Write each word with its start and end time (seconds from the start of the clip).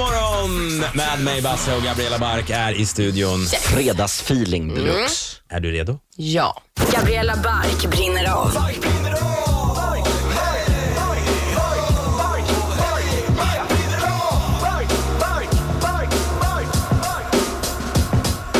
morgon 0.00 0.78
med 0.94 1.24
mig 1.24 1.42
Basse 1.42 1.76
och 1.76 1.82
Gabriella 1.82 2.18
Bark 2.18 2.50
är 2.50 2.72
i 2.72 2.86
studion. 2.86 3.46
Fredagsfeeling 3.46 4.74
deluxe. 4.74 5.36
Är 5.48 5.60
du 5.60 5.72
redo? 5.72 5.98
Ja. 6.16 6.62
Gabriella 6.92 7.36
Bark 7.36 7.90
brinner 7.90 8.32
av. 8.32 8.58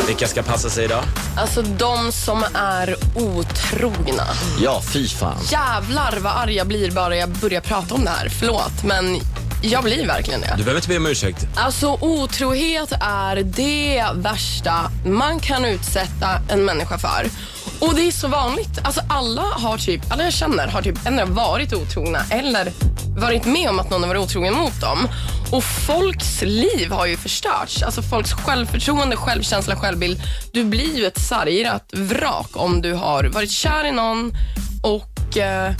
Vilka 0.06 0.28
ska 0.28 0.42
passa 0.42 0.70
sig 0.70 0.84
idag? 0.84 1.04
Alltså 1.36 1.62
de 1.62 2.12
som 2.12 2.44
är 2.54 2.96
otrogna. 3.14 4.26
Ja, 4.60 4.82
fy 4.92 5.08
fan. 5.08 5.38
Jävlar 5.50 6.18
vad 6.20 6.32
arg 6.32 6.54
jag 6.54 6.66
blir 6.66 6.90
bara 6.90 7.16
jag 7.16 7.28
börjar 7.28 7.60
prata 7.60 7.94
om 7.94 8.04
det 8.04 8.10
här. 8.10 8.28
Förlåt, 8.28 8.84
men 8.84 9.20
jag 9.62 9.84
blir 9.84 10.06
verkligen 10.06 10.40
det. 10.40 10.54
Du 10.56 10.62
behöver 10.62 10.78
inte 10.78 10.88
be 10.88 10.96
om 10.96 11.06
ursäkt. 11.06 11.46
Alltså 11.54 11.98
otrohet 12.00 12.92
är 13.00 13.36
det 13.36 14.04
värsta 14.14 14.90
man 15.06 15.40
kan 15.40 15.64
utsätta 15.64 16.40
en 16.48 16.64
människa 16.64 16.98
för. 16.98 17.26
Och 17.80 17.94
det 17.94 18.02
är 18.02 18.12
så 18.12 18.28
vanligt. 18.28 18.78
Alltså 18.82 19.00
alla 19.08 19.42
har 19.42 19.78
typ, 19.78 20.12
alla 20.12 20.24
jag 20.24 20.32
känner 20.32 20.68
har 20.68 20.82
typ 20.82 21.06
ändå 21.06 21.24
varit 21.24 21.72
otrogna 21.72 22.18
eller 22.30 22.72
varit 23.16 23.44
med 23.44 23.70
om 23.70 23.80
att 23.80 23.90
någon 23.90 24.02
har 24.02 24.08
varit 24.08 24.22
otrogen 24.22 24.54
mot 24.54 24.80
dem. 24.80 25.08
Och 25.50 25.64
folks 25.64 26.42
liv 26.42 26.90
har 26.90 27.06
ju 27.06 27.16
förstörts. 27.16 27.82
Alltså 27.82 28.02
folks 28.02 28.32
självförtroende, 28.32 29.16
självkänsla, 29.16 29.76
självbild. 29.76 30.22
Du 30.52 30.64
blir 30.64 30.96
ju 30.96 31.06
ett 31.06 31.20
sargat 31.20 31.90
vrak 31.92 32.50
om 32.52 32.82
du 32.82 32.92
har 32.92 33.24
varit 33.24 33.50
kär 33.50 33.84
i 33.84 33.92
någon 33.92 34.32
och 34.82 35.36
eh, 35.36 35.72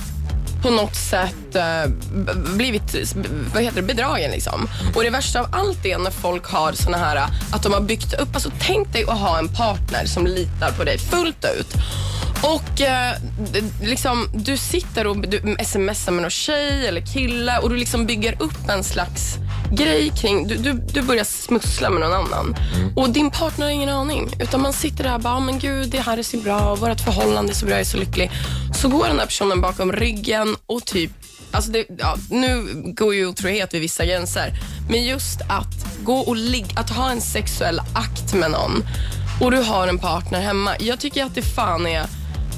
på 0.62 0.70
något 0.70 0.96
sätt 0.96 1.54
eh, 1.54 1.90
blivit 2.56 3.14
vad 3.54 3.62
heter 3.62 3.76
det, 3.76 3.82
bedragen. 3.82 4.30
Liksom. 4.30 4.68
Och 4.94 5.02
det 5.02 5.10
värsta 5.10 5.40
av 5.40 5.46
allt 5.52 5.86
är 5.86 5.98
när 5.98 6.10
folk 6.10 6.46
har 6.46 6.72
såna 6.72 6.96
här, 6.96 7.16
att 7.52 7.62
de 7.62 7.72
har 7.72 7.80
byggt 7.80 8.14
upp, 8.14 8.34
alltså 8.34 8.50
tänk 8.60 8.92
dig 8.92 9.02
att 9.02 9.18
ha 9.18 9.38
en 9.38 9.48
partner 9.48 10.06
som 10.06 10.26
litar 10.26 10.72
på 10.72 10.84
dig 10.84 10.98
fullt 10.98 11.44
ut. 11.58 11.74
Och 12.42 12.80
eh, 12.80 13.14
liksom, 13.82 14.28
du 14.34 14.56
sitter 14.56 15.06
och 15.06 15.28
du 15.28 15.56
smsar 15.64 16.12
med 16.12 16.22
någon 16.22 16.30
tjej 16.30 16.86
eller 16.86 17.00
kille 17.00 17.58
och 17.58 17.70
du 17.70 17.76
liksom 17.76 18.06
bygger 18.06 18.42
upp 18.42 18.68
en 18.68 18.84
slags 18.84 19.36
grej 19.72 20.12
kring, 20.16 20.46
du, 20.48 20.56
du, 20.56 20.72
du 20.72 21.02
börjar 21.02 21.24
smussla 21.24 21.90
med 21.90 22.00
någon 22.00 22.12
annan. 22.12 22.56
Och 22.96 23.10
din 23.10 23.30
partner 23.30 23.66
har 23.66 23.72
ingen 23.72 23.88
aning. 23.88 24.28
Utan 24.40 24.60
man 24.62 24.72
sitter 24.72 25.04
där 25.04 25.14
och 25.14 25.20
bara, 25.20 25.34
"Ah, 25.34 25.40
men 25.40 25.58
gud 25.58 25.88
det 25.90 25.98
här 26.00 26.18
är 26.18 26.22
så 26.22 26.36
bra, 26.36 26.74
vårt 26.74 27.00
förhållande 27.00 27.52
är 27.52 27.54
så 27.54 27.66
bra, 27.66 27.74
jag 27.74 27.80
är 27.80 27.84
så 27.84 27.96
lycklig. 27.96 28.30
Så 28.74 28.88
går 28.88 29.06
den 29.08 29.16
där 29.16 29.26
personen 29.26 29.60
bakom 29.60 29.92
ryggen 29.92 30.56
och 30.66 30.84
typ, 30.84 31.10
alltså 31.50 31.70
det, 31.70 31.84
ja, 31.98 32.16
nu 32.30 32.66
går 32.96 33.14
ju 33.14 33.26
otrohet 33.26 33.74
vid 33.74 33.80
vissa 33.80 34.04
gränser. 34.04 34.52
Men 34.90 35.04
just 35.04 35.40
att 35.48 35.86
gå 36.04 36.18
och 36.18 36.36
ligga, 36.36 36.80
att 36.80 36.90
ha 36.90 37.10
en 37.10 37.20
sexuell 37.20 37.80
akt 37.94 38.34
med 38.34 38.50
någon 38.50 38.82
och 39.40 39.50
du 39.50 39.56
har 39.56 39.88
en 39.88 39.98
partner 39.98 40.40
hemma. 40.40 40.70
Jag 40.80 41.00
tycker 41.00 41.24
att 41.24 41.34
det 41.34 41.42
fan 41.42 41.86
är 41.86 42.06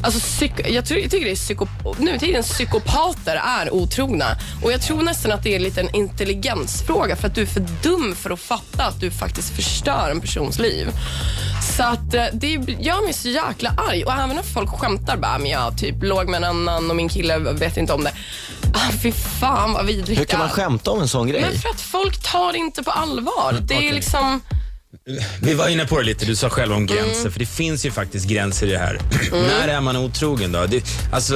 Alltså, 0.02 0.44
jag, 0.66 0.86
tror, 0.86 1.00
jag 1.00 1.10
tycker 1.10 1.24
det 1.24 1.30
är 1.30 1.36
psyko, 1.36 1.66
nutidens 1.98 2.48
psykopater 2.48 3.40
är 3.44 3.74
otrogna. 3.74 4.36
Och 4.62 4.72
Jag 4.72 4.82
tror 4.82 5.02
nästan 5.02 5.32
att 5.32 5.42
det 5.42 5.54
är 5.54 5.58
lite 5.58 5.80
en 5.80 5.94
intelligensfråga 5.94 7.16
för 7.16 7.28
att 7.28 7.34
du 7.34 7.42
är 7.42 7.46
för 7.46 7.66
dum 7.82 8.14
för 8.16 8.30
att 8.30 8.40
fatta 8.40 8.84
att 8.84 9.00
du 9.00 9.10
faktiskt 9.10 9.56
förstör 9.56 10.10
en 10.10 10.20
persons 10.20 10.58
liv. 10.58 10.88
Så 11.76 11.82
att 11.82 12.14
eh, 12.14 12.24
det 12.32 12.48
gör 12.80 13.04
mig 13.04 13.12
så 13.12 13.28
jäkla 13.28 13.74
arg. 13.76 14.04
Och 14.04 14.12
även 14.12 14.36
när 14.36 14.42
folk 14.42 14.70
skämtar 14.70 15.16
bara, 15.16 15.38
men 15.38 15.50
jag 15.50 15.78
typ 15.78 16.02
låg 16.02 16.28
med 16.28 16.38
en 16.38 16.44
annan 16.44 16.90
och 16.90 16.96
min 16.96 17.08
kille 17.08 17.38
vet 17.38 17.76
inte 17.76 17.92
om 17.92 18.04
det. 18.04 18.12
Ah, 18.74 18.92
fy 19.02 19.12
fan 19.12 19.72
vad 19.72 19.86
vidrigt 19.86 20.20
Hur 20.20 20.24
kan 20.24 20.38
man 20.38 20.48
skämta 20.48 20.90
om 20.90 21.00
en 21.00 21.08
sån 21.08 21.28
grej? 21.28 21.40
Men 21.40 21.58
för 21.58 21.68
att 21.68 21.80
folk 21.80 22.22
tar 22.22 22.52
det 22.52 22.58
inte 22.58 22.82
på 22.82 22.90
allvar. 22.90 23.58
Det 23.60 23.88
är 23.88 23.92
liksom... 23.92 24.40
Vi 25.40 25.54
var 25.54 25.68
inne 25.68 25.86
på 25.86 25.98
det 25.98 26.04
lite, 26.04 26.24
du 26.24 26.36
sa 26.36 26.48
själv 26.50 26.72
om 26.72 26.86
gränser, 26.86 27.20
Mm. 27.20 27.32
för 27.32 27.38
det 27.38 27.46
finns 27.46 27.86
ju 27.86 27.90
faktiskt 27.90 28.26
gränser 28.26 28.66
i 28.66 28.70
det 28.70 28.78
här. 28.78 28.98
När 29.32 29.68
är 29.68 29.80
man 29.80 29.96
otrogen 29.96 30.52
då? 30.52 30.66
Det, 30.66 30.84
alltså, 31.12 31.34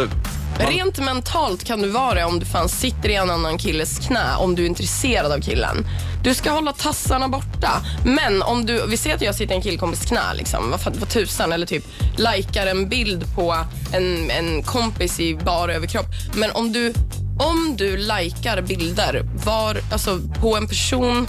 man, 0.59 0.73
Rent 0.73 0.99
mentalt 0.99 1.65
kan 1.65 1.83
du 1.83 1.89
vara 1.89 2.15
det 2.15 2.25
om 2.25 2.39
du 2.39 2.47
fan 2.47 2.69
sitter 2.69 3.09
i 3.09 3.15
en 3.15 3.31
annan 3.31 3.59
killes 3.59 3.99
knä, 3.99 4.37
om 4.39 4.55
du 4.55 4.63
är 4.63 4.67
intresserad 4.67 5.33
av 5.33 5.41
killen. 5.41 5.87
Du 6.23 6.35
ska 6.35 6.51
hålla 6.51 6.73
tassarna 6.73 7.29
borta. 7.29 7.83
Men 8.05 8.43
om 8.43 8.67
du, 8.67 8.87
vi 8.87 8.97
ser 8.97 9.15
att 9.15 9.23
jag 9.23 9.35
sitter 9.35 9.53
i 9.55 9.57
en 9.57 9.63
killkompis 9.63 10.05
knä, 10.05 10.35
liksom, 10.35 10.71
vad, 10.71 10.97
vad 10.97 11.09
tusan, 11.09 11.53
eller 11.53 11.67
typ 11.67 11.85
likar 12.17 12.67
en 12.67 12.89
bild 12.89 13.35
på 13.35 13.57
en, 13.93 14.31
en 14.31 14.63
kompis 14.63 15.21
i 15.21 15.35
bara 15.35 15.75
överkropp. 15.75 16.07
Men 16.35 16.51
om 16.51 16.73
du, 16.73 16.95
om 17.39 17.75
du 17.79 17.97
likar 17.97 18.61
bilder 18.63 19.23
var, 19.45 19.77
alltså, 19.93 20.21
på 20.41 20.57
en 20.57 20.69
person 20.69 21.27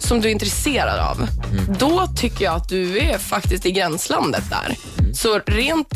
som 0.00 0.20
du 0.20 0.28
är 0.28 0.32
intresserad 0.32 0.98
av, 1.00 1.26
då 1.78 2.06
tycker 2.16 2.44
jag 2.44 2.54
att 2.54 2.68
du 2.68 2.98
är 2.98 3.18
faktiskt 3.18 3.66
i 3.66 3.72
gränslandet 3.72 4.44
där. 4.50 4.76
Så 5.14 5.40
rent 5.46 5.88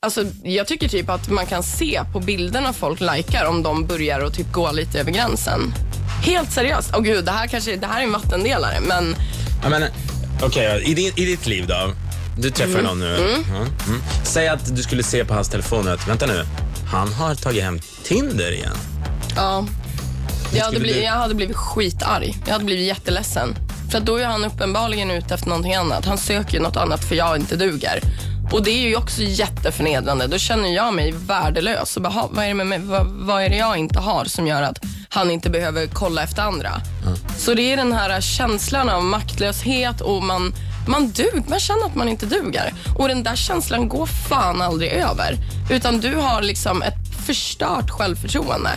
Alltså, 0.00 0.24
jag 0.42 0.66
tycker 0.66 0.88
typ 0.88 1.10
att 1.10 1.28
man 1.30 1.46
kan 1.46 1.62
se 1.62 2.00
på 2.12 2.20
bilderna 2.20 2.72
folk 2.72 3.00
likar 3.00 3.44
om 3.44 3.62
de 3.62 3.86
börjar 3.86 4.20
att 4.20 4.34
typ 4.34 4.52
gå 4.52 4.72
lite 4.72 5.00
över 5.00 5.10
gränsen. 5.12 5.74
Helt 6.22 6.52
seriöst. 6.52 6.90
Åh 6.94 7.00
gud, 7.02 7.24
det 7.24 7.30
här, 7.30 7.46
kanske, 7.46 7.76
det 7.76 7.86
här 7.86 8.00
är 8.00 8.04
en 8.04 8.12
vattendelare, 8.12 8.80
men 8.80 9.16
jag 9.62 9.70
menar, 9.70 9.88
okej, 10.42 10.82
i, 10.86 10.94
din- 10.94 11.12
i 11.16 11.24
ditt 11.24 11.46
liv 11.46 11.66
då? 11.66 11.92
Du 12.38 12.50
träffar 12.50 12.72
Mm. 12.78 12.84
någon 12.84 13.00
nu. 13.00 13.16
Ja, 13.48 13.56
mm. 13.56 14.00
Säg 14.24 14.48
att 14.48 14.76
du 14.76 14.82
skulle 14.82 15.02
se 15.02 15.24
på 15.24 15.34
hans 15.34 15.48
telefon 15.48 15.88
att, 15.88 16.08
vänta 16.08 16.26
nu, 16.26 16.44
han 16.92 17.12
har 17.12 17.34
tagit 17.34 17.62
hem 17.62 17.80
Tinder 18.04 18.52
igen. 18.52 18.76
ja. 19.36 19.66
Jag 20.52 20.64
hade, 20.64 20.80
blivit, 20.80 21.04
jag 21.04 21.12
hade 21.12 21.34
blivit 21.34 21.56
skitarg. 21.56 22.36
Jag 22.46 22.52
hade 22.52 22.64
blivit 22.64 22.86
jätteledsen. 22.86 23.54
För 23.90 24.00
då 24.00 24.16
är 24.16 24.24
han 24.26 24.44
uppenbarligen 24.44 25.10
ute 25.10 25.34
efter 25.34 25.48
någonting 25.48 25.74
annat. 25.74 26.04
Han 26.04 26.18
söker 26.18 26.60
något 26.60 26.76
annat 26.76 27.04
för 27.04 27.14
jag 27.14 27.36
inte 27.36 27.56
duger. 27.56 28.00
Och 28.52 28.64
det 28.64 28.70
är 28.70 28.88
ju 28.88 28.96
också 28.96 29.22
jätteförnedrande. 29.22 30.26
Då 30.26 30.38
känner 30.38 30.74
jag 30.74 30.94
mig 30.94 31.12
värdelös. 31.12 31.96
Och 31.96 32.02
bara, 32.02 32.12
"Ha, 32.12 32.28
vad, 32.32 32.44
är 32.44 32.48
det 32.48 32.54
med 32.54 32.66
mig? 32.66 32.78
Vad, 32.78 33.06
vad 33.06 33.42
är 33.42 33.48
det 33.50 33.56
jag 33.56 33.76
inte 33.76 33.98
har 33.98 34.24
som 34.24 34.46
gör 34.46 34.62
att 34.62 34.78
han 35.08 35.30
inte 35.30 35.50
behöver 35.50 35.86
kolla 35.86 36.22
efter 36.22 36.42
andra? 36.42 36.72
Så 37.38 37.54
det 37.54 37.72
är 37.72 37.76
den 37.76 37.92
här 37.92 38.20
känslan 38.20 38.88
av 38.88 39.02
maktlöshet 39.04 40.00
och 40.00 40.22
man, 40.22 40.54
man 40.88 41.10
dug, 41.10 41.44
man 41.48 41.60
känner 41.60 41.86
att 41.86 41.94
man 41.94 42.08
inte 42.08 42.26
duger. 42.26 42.72
Och 42.98 43.08
den 43.08 43.22
där 43.22 43.36
känslan 43.36 43.88
går 43.88 44.06
fan 44.06 44.62
aldrig 44.62 44.92
över. 44.92 45.36
Utan 45.70 46.00
du 46.00 46.14
har 46.16 46.42
liksom 46.42 46.82
ett 46.82 46.94
förstört 47.26 47.90
självförtroende. 47.90 48.70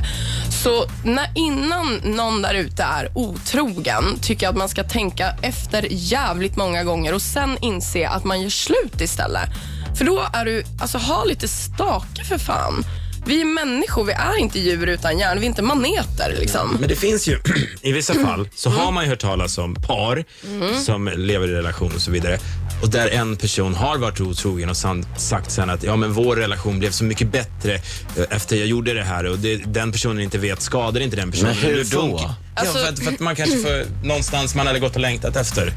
Så 0.64 0.86
när, 1.04 1.32
innan 1.36 1.96
någon 2.04 2.42
där 2.42 2.54
ute 2.54 2.84
är 2.84 3.10
otrogen 3.14 4.20
tycker 4.22 4.46
jag 4.46 4.52
att 4.52 4.58
man 4.58 4.70
ska 4.70 4.84
tänka 4.84 5.36
efter 5.42 5.88
jävligt 5.90 6.56
många 6.56 6.84
gånger 6.84 7.14
och 7.14 7.22
sen 7.22 7.58
inse 7.62 8.10
att 8.10 8.24
man 8.24 8.42
gör 8.42 8.50
slut 8.50 9.02
istället. 9.02 9.50
För 9.98 10.06
då 10.06 10.24
är 10.34 10.46
du, 10.46 10.64
alltså 10.82 10.98
ha 10.98 11.24
lite 11.24 11.48
stake 11.48 12.24
för 12.24 12.38
fan. 12.38 12.84
Vi 13.26 13.42
är 13.42 13.46
människor, 13.46 14.04
vi 14.04 14.14
är 14.14 14.38
inte 14.40 14.60
djur 14.60 14.88
utan 14.88 15.20
hjärna, 15.20 15.36
vi 15.40 15.46
är 15.46 15.50
inte 15.50 15.62
maneter 15.62 16.36
liksom. 16.40 16.78
Men 16.80 16.90
det 16.90 16.96
finns 16.96 17.28
ju, 17.28 17.40
i 17.82 17.92
vissa 17.92 18.14
fall, 18.14 18.50
så 18.56 18.70
har 18.70 18.92
man 18.92 19.04
ju 19.04 19.10
hört 19.10 19.20
talas 19.20 19.58
om 19.58 19.76
par 19.76 20.24
Mm. 20.48 20.80
som 20.80 21.08
lever 21.16 21.48
i 21.48 21.52
relation 21.52 21.92
och 21.96 22.02
så 22.02 22.12
vidare. 22.12 22.40
Och 22.82 22.90
där 22.90 23.08
en 23.10 23.36
person 23.36 23.76
har 23.76 23.98
varit 23.98 24.22
otrogen 24.22 24.70
och 24.70 24.78
sagt 25.18 25.52
sen 25.52 25.70
att 25.70 25.84
ja, 25.84 25.96
men 25.96 26.14
vår 26.14 26.36
relation 26.36 26.80
blev 26.80 26.92
så 26.92 27.04
mycket 27.04 27.32
bättre 27.32 27.74
eh, 27.76 28.24
efter 28.30 28.56
jag 28.56 28.68
gjorde 28.68 28.94
det 28.94 29.04
här 29.04 29.26
och 29.26 29.40
det, 29.40 29.56
den 29.58 29.92
personen 29.92 30.20
inte 30.24 30.38
vet 30.38 30.62
skadar 30.62 31.02
inte 31.02 31.16
den 31.16 31.32
personen. 31.32 31.56
Men 31.62 31.72
hur 31.72 31.84
då? 31.84 32.36
Ja, 32.56 32.64
för, 32.66 32.88
att, 32.90 33.00
för 33.00 33.12
att 33.12 33.20
man 33.20 33.36
kanske 33.36 33.58
för, 33.58 33.86
någonstans 34.04 34.56
man 34.56 34.68
hade 34.68 34.80
gått 34.80 34.96
och 34.96 35.02
längtat 35.02 35.36
efter. 35.36 35.74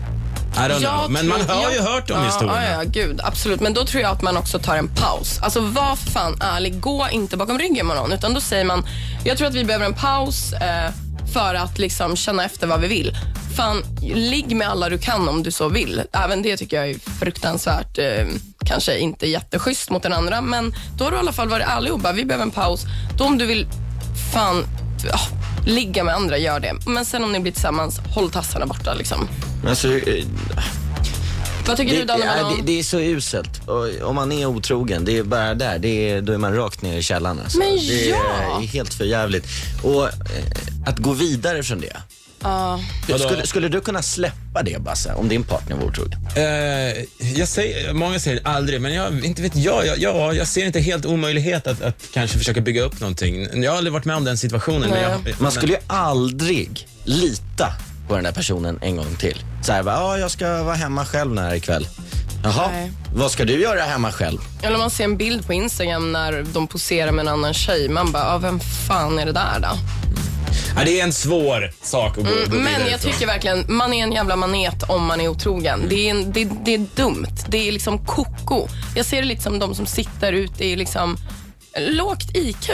I 0.55 0.69
don't 0.69 0.81
know. 0.81 1.11
Men 1.11 1.29
man 1.29 1.41
har 1.41 1.73
ju 1.73 1.81
hört 1.81 2.09
de 2.09 2.19
ja, 2.19 2.25
historierna. 2.25 2.65
Ja, 2.65 2.73
ja, 2.73 2.83
gud, 2.85 3.21
absolut. 3.25 3.61
Men 3.61 3.75
då 3.75 3.85
tror 3.85 4.03
jag 4.03 4.13
att 4.13 4.23
man 4.23 4.37
också 4.37 4.59
tar 4.59 4.77
en 4.77 4.89
paus. 4.89 5.39
Alltså 5.43 5.61
var 5.61 5.97
för 5.97 6.11
fan 6.11 6.37
ärlig. 6.41 6.81
Gå 6.81 7.07
inte 7.13 7.37
bakom 7.37 7.59
ryggen 7.59 7.87
med 7.87 7.97
någon. 7.97 8.13
Utan 8.13 8.35
då 8.35 8.41
säger 8.41 8.65
man, 8.65 8.87
jag 9.25 9.39
tror 9.39 9.49
att 9.49 9.55
vi 9.55 9.65
behöver 9.65 9.87
en 9.87 9.95
paus 9.95 10.53
eh, 10.53 10.91
för 11.33 11.55
att 11.55 11.79
liksom 11.79 12.17
känna 12.17 12.45
efter 12.45 12.67
vad 12.67 12.81
vi 12.81 12.89
vill. 12.89 13.17
Fan, 13.57 13.83
ligg 14.15 14.57
med 14.57 14.69
alla 14.69 14.89
du 14.89 14.99
kan 14.99 15.29
om 15.29 15.43
du 15.43 15.51
så 15.51 15.69
vill. 15.69 16.03
Även 16.13 16.43
det 16.43 16.57
tycker 16.57 16.77
jag 16.77 16.91
är 16.91 16.99
fruktansvärt, 17.21 17.99
eh, 17.99 18.27
kanske 18.67 18.99
inte 18.99 19.27
jätteschysst 19.27 19.91
mot 19.91 20.03
den 20.03 20.13
andra. 20.13 20.41
Men 20.41 20.75
då 20.99 21.05
har 21.05 21.11
du 21.11 21.17
i 21.17 21.21
alla 21.21 21.33
fall 21.33 21.49
varit 21.49 21.67
ärlig 21.67 21.93
och 21.93 22.01
bara, 22.01 22.13
vi 22.13 22.25
behöver 22.25 22.45
en 22.45 22.51
paus. 22.51 22.85
Då 23.19 23.25
om 23.25 23.39
du 23.39 23.47
vill, 23.47 23.67
fan, 24.33 24.65
ja, 25.07 25.19
ligga 25.67 26.05
med 26.05 26.15
andra, 26.15 26.39
gör 26.39 26.61
det. 26.61 26.75
Men 26.87 27.05
sen 27.05 27.25
om 27.25 27.33
ni 27.33 27.41
blir 27.41 27.53
tillsammans, 27.53 28.01
håll 28.15 28.31
tassarna 28.31 28.67
borta 28.67 28.95
liksom. 28.95 29.29
Men 29.63 29.71
Alltså, 29.71 29.89
eh, 29.99 30.25
Vad 31.67 31.77
tycker 31.77 31.95
du 31.95 32.05
det, 32.05 32.19
Malone? 32.19 32.57
det, 32.57 32.63
det 32.73 32.79
är 32.79 32.83
så 32.83 33.01
uselt. 33.01 33.69
Och 33.69 34.09
om 34.09 34.15
man 34.15 34.33
är 34.33 34.47
otrogen, 34.47 35.05
det 35.05 35.19
är 35.19 35.23
bara 35.23 35.55
där. 35.55 35.79
Det 35.79 36.11
är, 36.11 36.21
då 36.23 36.33
är 36.33 36.39
man 36.39 36.55
rakt 36.57 36.83
ner 36.83 36.99
i 36.99 37.03
källaren. 37.03 37.41
Alltså. 37.41 37.59
Men 37.59 37.77
det 37.77 38.09
ja! 38.09 38.61
är 38.63 38.67
helt 38.67 38.95
för 38.95 39.05
jävligt. 39.05 39.47
Och 39.83 40.05
eh, 40.05 40.13
att 40.87 40.99
gå 40.99 41.13
vidare 41.13 41.63
från 41.63 41.81
det. 41.81 41.97
Ja. 42.43 42.81
Skulle, 43.19 43.47
skulle 43.47 43.69
du 43.69 43.81
kunna 43.81 44.03
släppa 44.03 44.63
det, 44.63 44.83
Basse, 44.83 45.15
om 45.15 45.29
din 45.29 45.43
partner 45.45 45.77
var 45.77 45.85
otrogen? 45.85 46.19
Eh, 46.37 47.05
jag 47.39 47.49
säger, 47.49 47.93
många 47.93 48.21
säger 48.21 48.41
aldrig, 48.45 48.81
men 48.81 48.95
jag, 48.95 49.25
inte 49.25 49.43
vet 49.43 49.57
jag, 49.57 49.87
jag, 49.87 49.99
jag, 49.99 50.37
jag 50.37 50.49
ser 50.49 50.67
inte 50.67 50.81
helt 50.81 51.07
omöjlighet 51.07 51.67
att, 51.67 51.83
att 51.83 51.97
kanske 52.15 52.39
försöka 52.39 52.61
bygga 52.61 52.83
upp 52.83 53.01
någonting. 53.01 53.63
Jag 53.63 53.71
har 53.71 53.79
aldrig 53.79 53.93
varit 53.93 54.05
med 54.05 54.17
om 54.17 54.25
den 54.25 54.39
situationen. 54.39 54.91
Men 54.91 55.03
jag, 55.03 55.21
Man 55.39 55.53
skulle 55.53 55.73
ju 55.73 55.79
aldrig 55.87 56.89
lita 57.05 57.73
på 58.09 58.15
den 58.15 58.25
där 58.25 58.33
personen 58.33 58.79
en 58.83 58.97
gång 58.97 59.17
till. 59.19 59.39
Så 59.63 59.73
här, 59.73 59.83
ja, 59.87 60.19
jag 60.19 60.31
ska 60.31 60.63
vara 60.63 60.75
hemma 60.75 61.05
själv 61.07 61.35
när 61.35 61.55
ikväll. 61.55 61.87
Jaha, 62.45 62.69
Nej. 62.73 62.93
vad 63.15 63.31
ska 63.31 63.45
du 63.45 63.61
göra 63.61 63.83
hemma 63.83 64.13
själv? 64.13 64.39
Eller 64.63 64.79
man 64.79 64.91
ser 64.91 65.05
en 65.05 65.17
bild 65.17 65.47
på 65.47 65.53
Instagram 65.53 66.13
när 66.13 66.43
de 66.53 66.67
poserar 66.67 67.13
med 67.13 67.23
en 67.23 67.29
annan 67.29 67.55
tjej. 67.55 67.89
Man 67.89 68.13
bara, 68.13 68.25
ah, 68.35 68.39
vem 68.39 68.61
fan 68.61 69.19
är 69.19 69.27
det 69.27 69.33
där 69.33 69.59
då? 69.61 69.69
Ja, 70.77 70.85
det 70.85 71.01
är 71.01 71.05
en 71.05 71.13
svår 71.13 71.73
sak 71.83 72.11
att 72.11 72.17
gå, 72.17 72.23
gå 72.23 72.29
Mm, 72.31 72.49
Men 72.51 72.59
vidare 72.65 72.91
jag 72.91 72.99
ifrån. 72.99 73.13
tycker 73.13 73.27
verkligen, 73.27 73.65
man 73.69 73.93
är 73.93 74.03
en 74.03 74.13
jävla 74.13 74.37
manet 74.37 74.83
om 74.89 75.05
man 75.07 75.21
är 75.21 75.29
otrogen. 75.29 75.83
Det 75.89 75.95
är, 75.95 76.11
en, 76.11 76.33
det, 76.33 76.49
det 76.65 76.75
är 76.75 76.87
dumt. 76.97 77.27
Det 77.49 77.69
är 77.69 77.73
liksom 77.73 78.07
koko. 78.07 78.69
Jag 78.95 79.07
ser 79.07 79.17
det 79.23 79.29
lite 79.29 79.43
som 79.43 79.59
de 79.59 79.75
som 79.75 79.87
sitter 79.87 80.33
ute 80.33 80.65
i 80.65 80.77
liksom 80.77 81.17
lågt 81.79 82.37
IQ. 82.37 82.71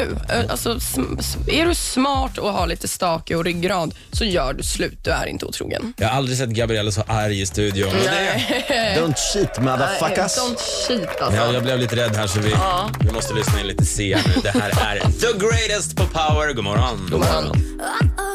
Alltså, 0.50 0.75
sm- 0.75 1.17
s- 1.21 1.37
är 1.49 1.67
du 1.67 1.75
smart 1.75 2.39
och 2.39 2.53
har 2.53 2.67
lite 2.67 2.89
stake 2.89 3.35
och 3.37 3.45
ryggrad 3.45 3.95
så 4.12 4.25
gör 4.25 4.53
du 4.53 4.62
slut. 4.62 4.99
Du 5.05 5.11
är 5.11 5.27
inte 5.27 5.45
otrogen. 5.47 5.93
Jag 5.97 6.09
har 6.09 6.17
aldrig 6.17 6.39
sett 6.39 6.49
Gabriella 6.50 6.91
så 6.91 7.03
arg 7.09 7.41
i 7.41 7.47
studion. 7.47 7.91
Det, 7.93 8.99
Don't 9.00 9.15
cheat 9.33 9.59
motherfuckers. 9.62 10.39
Don't 10.39 10.59
cheat 10.89 11.21
alltså. 11.21 11.37
ja, 11.41 11.53
jag 11.53 11.62
blev 11.62 11.79
lite 11.79 11.97
rädd 11.97 12.17
här 12.17 12.27
så 12.27 12.41
vi, 12.41 12.55
vi 13.00 13.12
måste 13.12 13.35
lyssna 13.35 13.61
in 13.61 13.67
lite 13.67 13.85
C 13.85 14.19
nu. 14.27 14.33
Det 14.43 14.50
här 14.50 14.71
är 14.71 15.00
The 15.00 15.39
Greatest 15.47 15.97
på 15.97 16.05
Power. 16.05 16.53
God 16.53 16.65
morgon. 16.65 17.09
God 17.11 17.21
morgon. 17.21 17.45
Oh, 17.45 17.55
oh, 18.17 18.27